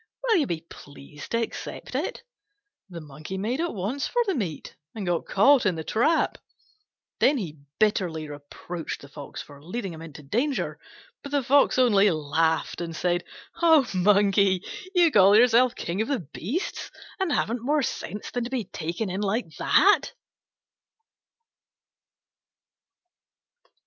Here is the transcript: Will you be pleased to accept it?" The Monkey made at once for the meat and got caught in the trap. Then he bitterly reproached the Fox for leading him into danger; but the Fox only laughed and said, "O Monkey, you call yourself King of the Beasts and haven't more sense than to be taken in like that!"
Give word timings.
Will 0.23 0.37
you 0.37 0.47
be 0.47 0.61
pleased 0.67 1.29
to 1.29 1.41
accept 1.43 1.93
it?" 1.93 2.23
The 2.89 3.01
Monkey 3.01 3.37
made 3.37 3.61
at 3.61 3.75
once 3.75 4.07
for 4.07 4.23
the 4.25 4.33
meat 4.33 4.75
and 4.95 5.05
got 5.05 5.27
caught 5.27 5.63
in 5.63 5.75
the 5.75 5.83
trap. 5.83 6.39
Then 7.19 7.37
he 7.37 7.59
bitterly 7.77 8.27
reproached 8.27 9.01
the 9.01 9.07
Fox 9.09 9.43
for 9.43 9.63
leading 9.63 9.93
him 9.93 10.01
into 10.01 10.23
danger; 10.23 10.79
but 11.21 11.31
the 11.31 11.43
Fox 11.43 11.77
only 11.77 12.09
laughed 12.09 12.81
and 12.81 12.95
said, 12.95 13.23
"O 13.61 13.87
Monkey, 13.93 14.63
you 14.95 15.11
call 15.11 15.35
yourself 15.35 15.75
King 15.75 16.01
of 16.01 16.07
the 16.07 16.19
Beasts 16.33 16.89
and 17.19 17.31
haven't 17.31 17.61
more 17.63 17.83
sense 17.83 18.31
than 18.31 18.43
to 18.43 18.49
be 18.49 18.63
taken 18.63 19.07
in 19.07 19.21
like 19.21 19.55
that!" 19.57 20.13